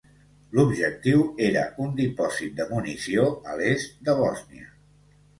[0.59, 4.65] L'objectiu era un dipòsit de munició a l'est de Bòsnia.